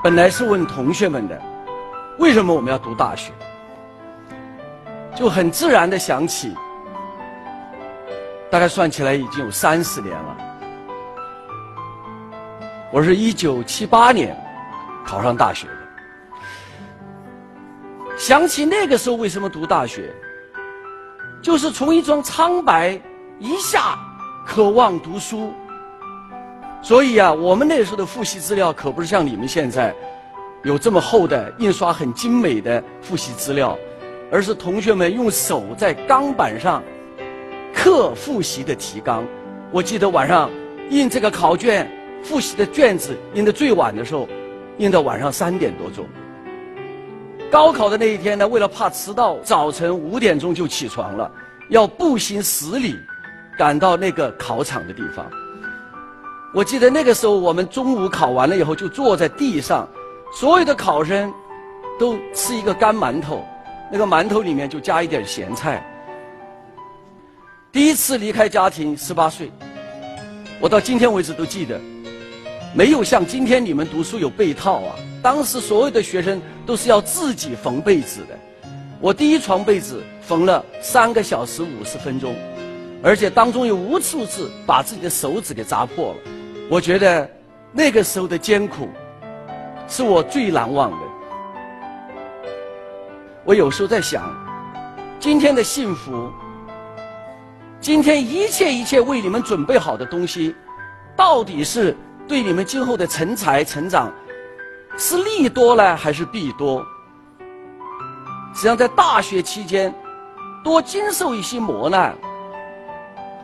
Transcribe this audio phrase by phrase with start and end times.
[0.00, 1.42] 本来是问同学们的，
[2.18, 3.32] 为什么我们要读大学？
[5.16, 6.54] 就很自然的想起，
[8.48, 10.36] 大概算起来已经有三十年了。
[12.92, 14.36] 我是一九七八年
[15.04, 15.72] 考上大学的，
[18.16, 20.14] 想起那个时候为什么读大学，
[21.42, 22.96] 就是从一桩苍白
[23.40, 23.98] 一下
[24.46, 25.52] 渴望读书。
[26.80, 29.94] 所以啊，我们那时候的复习资料可不是像你们现在
[30.62, 33.76] 有这么厚的印刷很精美的复习资料，
[34.30, 36.82] 而是同学们用手在钢板上
[37.74, 39.24] 刻复习的提纲。
[39.70, 40.50] 我记得晚上
[40.88, 41.90] 印这个考卷
[42.22, 44.28] 复习的卷子印的最晚的时候，
[44.78, 46.06] 印到晚上三点多钟。
[47.50, 51.30] 高考的那一天呢，为了怕迟到，早晨五点钟就起床了，
[51.70, 52.94] 要步行十里
[53.58, 55.26] 赶到那个考场的地方。
[56.54, 59.86] 我记得那个时候，我们中午考完了以后，就坐在地上，
[60.32, 61.32] 所有的考生
[62.00, 63.44] 都吃一个干馒头，
[63.92, 65.84] 那个馒头里面就加一点咸菜。
[67.70, 69.52] 第一次离开家庭，十八岁，
[70.58, 71.78] 我到今天为止都记得，
[72.74, 74.96] 没有像今天你们读书有被套啊。
[75.22, 78.38] 当时所有的学生都是要自己缝被子的，
[79.00, 82.34] 我第一床被子缝了三个小时五十分钟，
[83.02, 86.37] 而且当中有无数次把自己的手指给扎破了。
[86.70, 87.28] 我觉得
[87.72, 88.90] 那个时候的艰苦
[89.86, 90.98] 是我最难忘的。
[93.42, 94.22] 我有时候在想，
[95.18, 96.30] 今天的幸福，
[97.80, 100.54] 今天一切一切为你们准备好的东西，
[101.16, 101.96] 到底是
[102.26, 104.12] 对你们今后的成才成长
[104.98, 106.84] 是利多呢，还是弊多？
[108.52, 109.94] 实际上，在大学期间
[110.62, 112.14] 多经受一些磨难、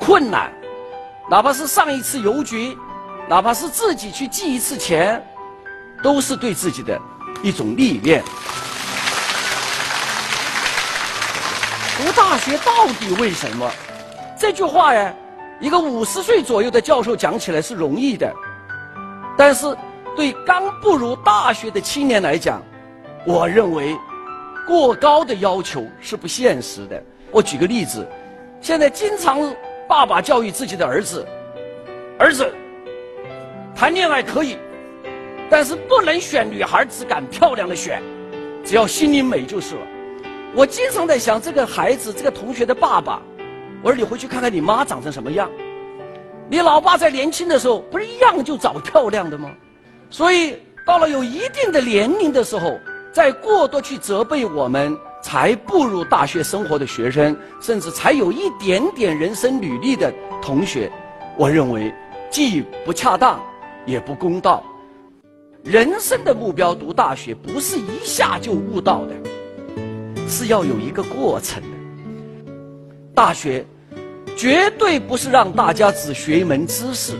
[0.00, 0.52] 困难，
[1.30, 2.76] 哪怕是上一次邮局。
[3.28, 5.24] 哪怕是自己去寄一次钱，
[6.02, 7.00] 都是对自己的
[7.42, 8.22] 一种历练。
[11.96, 13.70] 读大学到底为什么？
[14.38, 15.14] 这句话呀，
[15.60, 18.30] 一个五十岁左右的教授讲起来是容易的，
[19.38, 19.74] 但是
[20.16, 22.60] 对刚步入大学的青年来讲，
[23.24, 23.96] 我认为
[24.66, 27.00] 过高的要求是不现实的。
[27.30, 28.06] 我举个例子，
[28.60, 29.38] 现在经常
[29.88, 31.26] 爸爸教育自己的儿子，
[32.18, 32.52] 儿子。
[33.74, 34.56] 谈恋爱可以，
[35.50, 38.02] 但是不能选女孩，只敢漂亮的选，
[38.64, 39.80] 只要心里美就是了。
[40.54, 43.20] 我经常在想，这个孩子，这个同学的爸爸，
[43.82, 45.50] 我说你回去看看你妈长成什么样。
[46.48, 49.50] 你老爸在年轻的时候不是一样就找漂亮的吗？
[50.10, 50.56] 所以
[50.86, 52.78] 到了有一定的年龄的时候，
[53.12, 60.12] 再过多去责备我们才步入大学生活的学生，甚至才有一点点人生履历的
[60.42, 60.92] 同学，
[61.38, 61.92] 我认为
[62.30, 63.42] 既不恰当。
[63.86, 64.62] 也不公道。
[65.64, 69.14] 人生的目标，读大学不是一下就悟到的，
[70.28, 71.68] 是要有一个过程的。
[73.14, 73.64] 大学
[74.36, 77.12] 绝对不是让大家只学一门知识。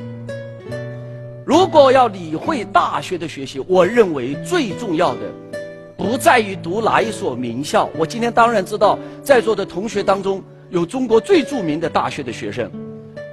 [1.47, 5.21] 如果要理会大学的学习，我认为最重要的
[5.97, 7.89] 不在于读哪一所名校。
[7.97, 12.69] 我今天当然知道，在座的同学当中有中国最著名的大学的学生。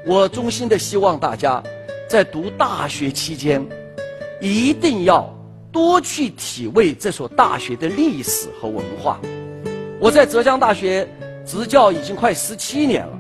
[0.06, 1.64] 我衷心的希望大家。
[2.10, 3.64] 在读大学期间，
[4.42, 5.32] 一定要
[5.72, 9.20] 多去体味这所大学的历史和文化。
[10.00, 11.08] 我在浙江大学
[11.46, 13.20] 执教已经快十七年了。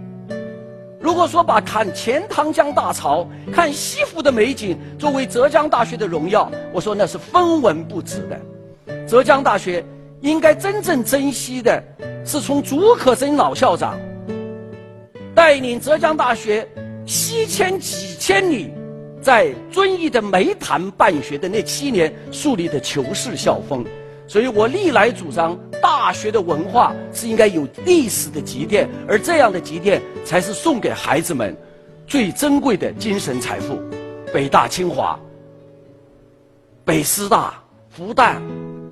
[1.00, 9.06] 如果说把看钱塘江大潮、看西湖的美景作为浙江大学的荣耀，我说那是分文不值的。
[9.08, 9.86] 浙江大学
[10.22, 11.84] 应该真正珍惜的，
[12.26, 13.96] 是从竺可桢老校长
[15.36, 16.68] 带领浙江大学
[17.06, 18.74] 西迁几千里。
[19.22, 23.86] 在遵义的梅潭办学的那七年树立的求是校风，
[24.28, 31.56] 所以我历来主张大学的文化是应该有历史的积淀，而这样的积淀才是送给孩子们
[32.08, 33.78] 最珍贵的精神财富。
[34.34, 35.20] 北大、清华、
[36.86, 38.36] 北师大、复旦、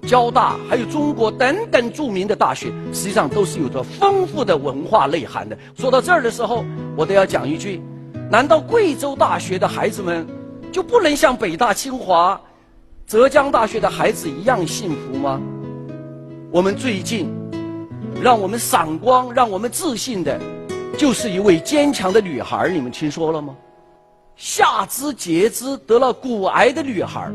[0.05, 5.57] 交大，还有中国等等著名的大学，实际上都是有着丰富的文化内涵的。
[5.75, 6.65] 说到这儿的时候，
[6.97, 7.81] 我都要讲一句。
[8.29, 10.27] 难道贵州大学的孩子们
[10.69, 12.39] 就不能像北大、清华、
[13.05, 15.41] 浙江大学的孩子一样幸福吗？
[16.51, 17.29] 我们最近
[18.21, 20.37] 让我们闪光、让我们自信的，
[20.97, 23.55] 就是一位坚强的女孩你们听说了吗？
[24.35, 27.31] 下肢截肢得了骨癌的女孩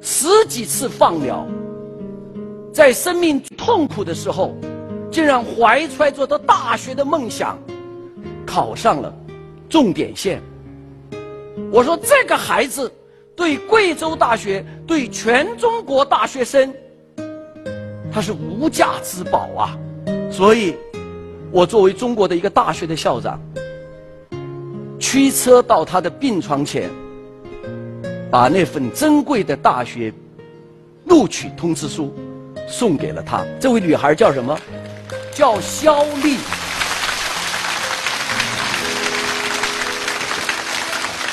[0.00, 1.46] 十几次放疗，
[2.72, 4.54] 在生命痛苦的时候，
[5.10, 7.58] 竟然怀揣着的大学的梦想。
[8.50, 9.14] 考上了
[9.68, 10.42] 重点线。
[11.70, 12.92] 我说这个孩子
[13.36, 16.74] 对贵州大学、对全中国大学生，
[18.12, 19.78] 他是无价之宝啊！
[20.32, 20.74] 所以，
[21.52, 23.40] 我作为中国的一个大学的校长，
[24.98, 26.90] 驱车到他的病床前，
[28.32, 30.12] 把那份珍贵的大学
[31.04, 32.12] 录取通知书
[32.66, 33.46] 送给了他。
[33.60, 34.58] 这位女孩叫什么？
[35.32, 36.36] 叫肖丽。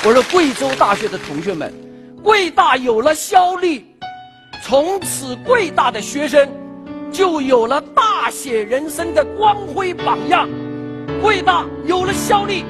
[0.08, 1.70] 我说，贵州大学的同学们，
[2.22, 3.94] 贵大有了肖丽，
[4.64, 6.48] 从此贵大的学生
[7.12, 10.48] 就有了大写人生的光辉榜样。
[11.20, 12.64] 贵大有了肖丽，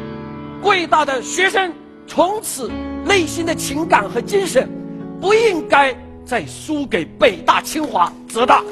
[0.61, 1.73] 贵大的学生
[2.09, 2.69] 从此
[3.05, 4.69] 内心的情感和精神
[5.21, 5.97] 不应该
[6.27, 8.65] 再输给北大、清华、浙大。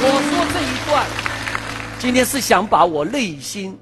[0.00, 1.27] 我说这一段。
[2.00, 3.76] 今天是想把我内心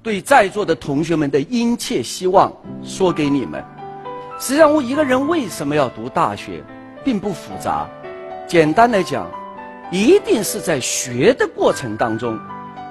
[0.00, 2.52] 对在座的同学们的殷切希望
[2.84, 3.62] 说给你们。
[4.38, 6.62] 实际上，我一个人为什么要读大学，
[7.04, 7.88] 并不复杂。
[8.46, 9.28] 简单来讲，
[9.90, 12.38] 一定是在学的过程当中，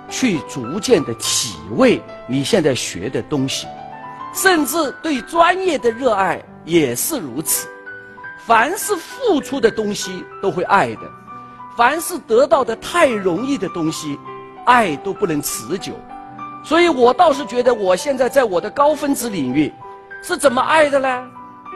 [0.09, 3.67] 去逐渐的体味你现在学的东西，
[4.33, 7.65] 甚至对专业的热爱也是如此。
[8.45, 11.01] 凡是付出的东西都会爱的，
[11.77, 14.19] 凡是得到的太容易的东西。
[14.65, 15.93] 爱都不能持久，
[16.63, 19.71] 所以我倒是觉得我现在在我的高分子领域
[20.21, 21.27] 是怎么爱的呢？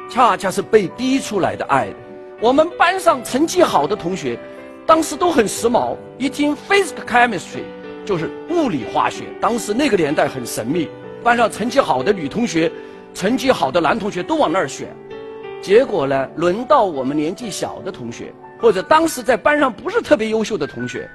[0.10, 1.88] 恰恰是被逼出来的爱。
[2.42, 4.40] 我们班上成绩好的同学，
[4.86, 7.64] 当时都很时髦，一听 physical chemistry
[8.06, 10.90] 就是物理化学，当时那个年代很神秘。
[11.24, 12.72] 班上成绩好的女同学，
[13.14, 14.88] 成绩好的男同学都往那儿选。
[15.62, 21.08] 结果呢，轮到我们年纪小的同学，或者当时在班上不是特别优秀的同学。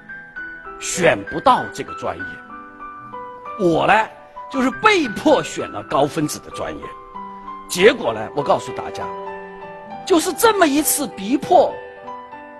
[0.84, 2.24] 选不到这个专业，
[3.58, 3.94] 我呢
[4.52, 6.84] 就是被迫选了高分子的专业，
[7.70, 9.02] 结果呢，我告诉大家，
[10.06, 11.72] 就是这么一次逼迫，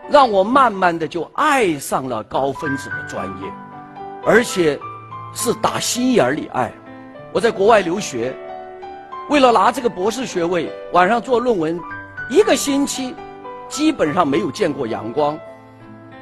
[0.09, 3.53] 让我慢慢的就爱上了高分子的专业，
[4.25, 4.81] 而且
[5.35, 6.73] 是打心眼里爱。
[7.31, 8.35] 我在国外留学，
[9.29, 11.79] 为了拿这个博士学位，晚上做论文，
[12.31, 13.15] 一个星期
[13.69, 15.39] 基本上没有见过阳光。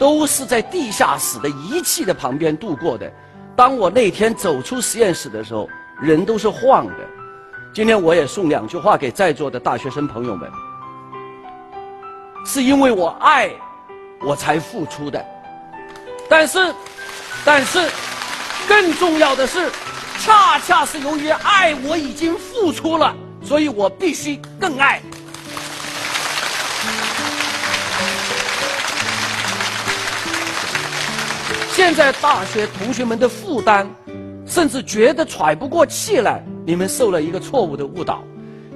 [0.02, 3.08] 都是在地下室的仪器的旁边度过的。
[3.54, 5.69] 当我那天走出实验室的时候，
[6.00, 6.94] 人都是晃的。
[7.72, 10.50] 今天我也送两句话给在座的大学生朋友们：
[12.44, 13.49] 是因为我爱，
[14.25, 15.25] 我才付出的。
[16.28, 16.75] 但是，
[17.44, 17.88] 但是，
[18.66, 19.70] 更重要的是，
[20.19, 25.00] 恰恰是由于爱，我已经付出了，所以我必须更爱。
[31.84, 33.88] 现在大学同学们的负担，
[34.46, 36.40] 甚至觉得喘不过气来。
[36.64, 38.23] 你们受了一个错误的误导，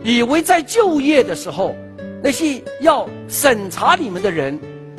[0.02, 1.72] 以为在就业的时候，
[2.20, 4.58] 那些要审查你们的人，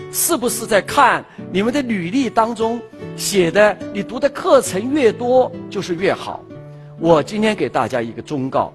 [0.10, 2.80] 是不是在看你们的履历当中
[3.18, 3.78] 写的？
[3.94, 6.42] 你读的课程越多就是越好。
[7.02, 8.74] 我今天给大家一个忠告：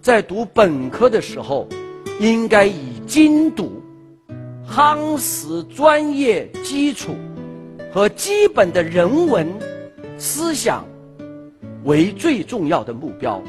[0.00, 1.68] 在读本科的时候，
[2.18, 3.82] 应该以精读、
[4.66, 7.14] 夯实专业基础。
[7.92, 9.48] 和基本的人文
[10.16, 10.84] 思想
[11.82, 13.42] 为最重要的目标，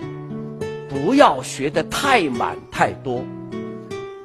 [0.89, 3.23] 不要学得太满太多，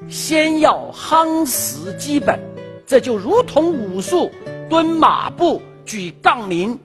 [0.08, 2.40] 先要夯实基本。
[2.86, 4.30] 这就如同武术，
[4.70, 6.78] 蹲马步、举杠铃、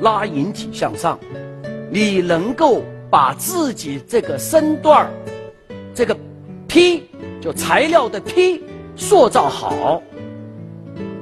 [0.00, 1.16] 拉引体向上，
[1.90, 5.10] 你能够把自己这个身段儿、
[5.94, 6.16] 这个
[6.66, 7.02] 坯，
[7.40, 8.60] 就材料的坯
[8.96, 10.02] 塑造好，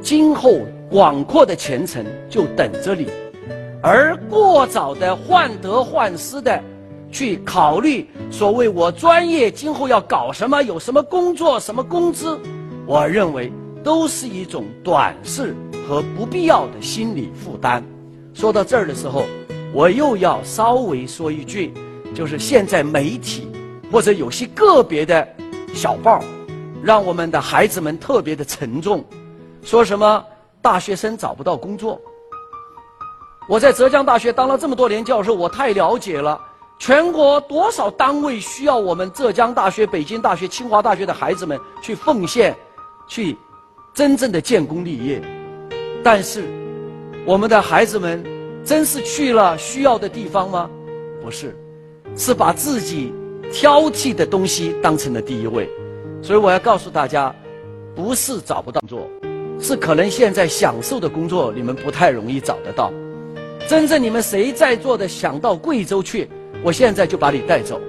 [0.00, 0.60] 今后。
[0.92, 3.08] 广阔的前程就等着你，
[3.82, 6.62] 而过早的患得患失的
[7.10, 12.38] 去考虑所谓我专业今后要搞什么，有什么工作，什么工资，
[12.86, 13.50] 我认为
[13.82, 15.56] 都是一种短视
[15.88, 17.82] 和不必要的心理负担。
[18.34, 19.24] 说到这儿的时候，
[19.72, 21.72] 我又要稍微说一句，
[22.14, 23.48] 就是现在媒体
[23.90, 25.26] 或者有些个别的
[25.72, 26.22] 小报，
[26.84, 29.02] 让我们的孩子们特别的沉重，
[29.62, 30.22] 说什么？
[30.62, 32.00] 大学生找不到工作。
[33.48, 36.40] 我在浙江大学当了这么多年教授，我太了解了。
[36.78, 42.56] 全国多少单位需要我们浙江大学、北京大学、清华大学的孩子们去奉献，
[43.06, 43.36] 去
[43.92, 45.22] 真正的建功立业？
[46.02, 46.44] 但是，
[47.24, 48.24] 我们的孩子们
[48.64, 50.70] 真是去了需要的地方吗？
[51.22, 51.56] 不是，
[52.16, 53.12] 是把自己
[53.52, 55.68] 挑剔的东西当成了第一位。
[56.20, 57.32] 所以我要告诉大家，
[57.94, 59.08] 不是找不到工作。
[59.62, 62.92] 是可能现在享受的工作，你们不太容易找得到。
[63.68, 66.28] 真正你们谁在座的想到贵州去，
[66.64, 67.80] 我现在就把你带走，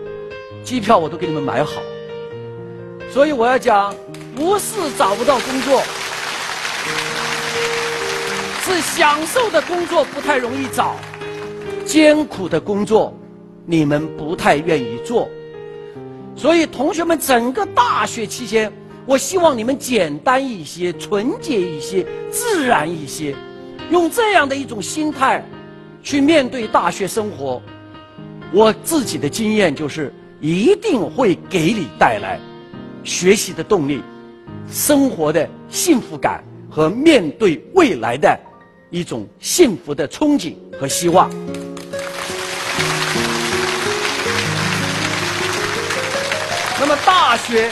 [0.63, 1.81] 机票我都给你们买好。
[3.11, 3.93] 所以我要讲，
[4.35, 5.81] 不是找不到工作，
[8.61, 10.95] 是享受的工作不太容易找，
[11.85, 13.17] 艰苦的工作
[13.65, 15.27] 你们不太愿意做。
[16.35, 18.71] 所以同学们，整个大学期间，
[19.05, 23.35] 我希望你们简单一些、纯洁一些、自然一些，
[23.91, 25.43] 用这样的一种心态
[26.01, 27.61] 去面对大学生活。
[28.53, 32.39] 我自己的经验就是，一定会给你带来。
[33.03, 34.01] 学习的动力，
[34.71, 38.39] 生活的幸福感和面对未来的
[38.89, 41.29] 一种幸福的憧憬和希望。
[46.79, 47.69] 那么大学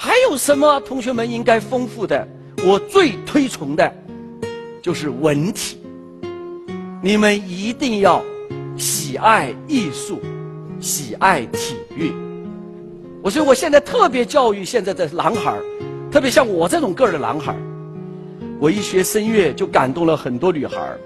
[0.00, 2.24] 还有什么同学们应该丰富的？
[2.64, 3.92] 我最推崇的
[4.80, 5.76] 就是文体。
[7.02, 8.22] 你们一定要
[8.76, 10.20] 喜爱艺术，
[10.78, 12.12] 喜爱体育。
[13.24, 15.64] 我所以，我现在特别教育现在的男孩儿，
[16.12, 17.58] 特别像我这种个儿的男孩儿。
[18.60, 21.00] 我一学声乐就感动了很多女孩儿。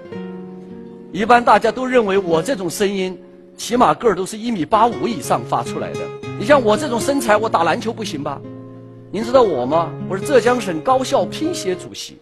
[1.11, 3.19] 一般大家都认为我这种声音，
[3.57, 5.99] 起码个儿都是一米八五以上发出来的。
[6.39, 8.39] 你像我这种身材，我打篮球不行吧？
[9.13, 9.93] 您知道我吗？
[10.09, 12.17] 我是浙江省高校乒协主席，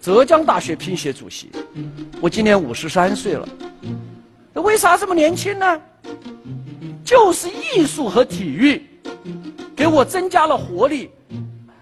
[0.00, 1.50] 浙江大学乒协主席。
[2.20, 3.48] 我今年五十三岁了。
[4.52, 5.82] 那为啥这么年轻呢？
[7.04, 8.80] 就是艺术和体育，
[9.74, 11.10] 给我增加了活力。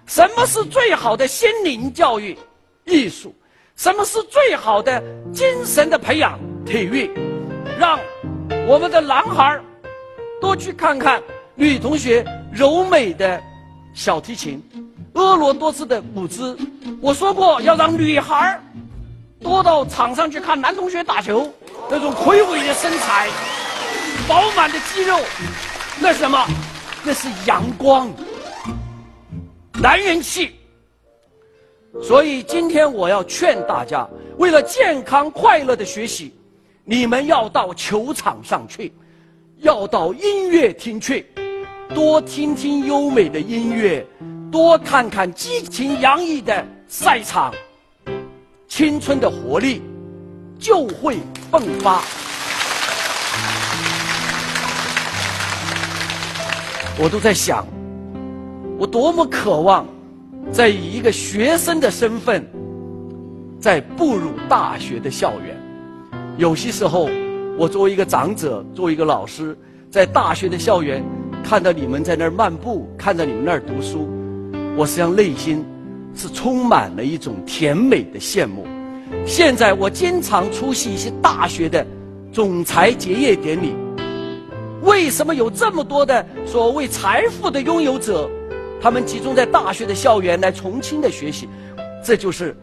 [0.07, 2.39] 什么是最好的心灵教育？
[2.87, 3.35] 艺术。
[3.75, 4.99] 什么是最好的
[5.31, 6.41] 精神的培养？
[6.65, 7.11] 体育。
[7.79, 8.01] 让
[8.67, 9.65] 我们的男孩儿
[10.41, 11.23] 多去看看
[11.55, 13.39] 女同学柔美的
[13.97, 14.63] 小提琴，
[15.15, 16.55] 婀娜多姿的舞姿。
[17.01, 18.61] 我说过要让女孩
[19.41, 21.51] 多到场上去看男同学打球，
[21.91, 23.29] 那种魁伟的身材。
[24.29, 25.19] 饱满的肌肉，
[25.99, 26.47] 那什么？
[27.05, 28.11] 那是阳光，
[29.81, 30.57] 男人气。
[32.03, 36.35] 所以今天我要劝大家，为了健康快乐的学习，
[36.85, 38.93] 你们要到球场上去，
[39.61, 41.27] 要到音乐厅去，
[41.95, 44.05] 多听听优美的音乐，
[44.51, 47.55] 多看看激情洋溢的赛场，
[48.69, 49.83] 青春的活力
[50.59, 51.19] 就会
[51.51, 52.03] 迸发。
[56.99, 57.67] 我都在想，
[58.79, 59.87] 我多么渴望，
[60.51, 62.47] 在以一个学生的身份，
[63.61, 65.57] 在步入大学的校园。
[66.37, 67.09] 有些时候，
[67.57, 69.57] 我作为一个长者，作为一个老师，
[69.91, 71.03] 在大学的校园，
[71.49, 74.09] 看到你们在那儿漫步，看到你们那儿读书，
[74.77, 75.65] 我实际上内心
[76.13, 78.67] 是充满了一种甜美的羡慕。
[79.25, 81.87] 现在我经常出席一些大学的
[82.33, 83.77] 总裁结业典礼。
[84.83, 88.29] 为什么有这么多的所谓财富的拥有者，
[88.81, 91.49] 他们集中在大学的校园来重新的学习？
[92.05, 92.57] 这就是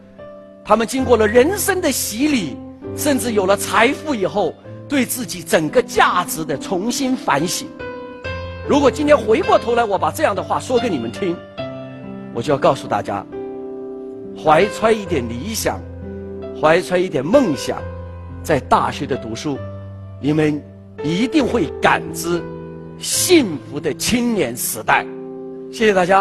[0.62, 2.54] 他们经过了人生的洗礼，
[2.94, 4.54] 甚至有了财富以后，
[4.86, 7.66] 对自己整个价值的重新反省。
[8.68, 11.36] 如果今天回过头来，我把这样的话说给你们听，
[12.34, 13.24] 我就要告诉大家：
[14.36, 15.80] 怀揣一点理想，
[16.60, 17.78] 怀揣一点梦想，
[18.42, 19.58] 在大学的读书，
[20.20, 20.62] 你们。
[21.02, 22.40] 一定会感知
[22.98, 25.04] 幸福的青年时代。
[25.70, 26.12] 谢谢大家。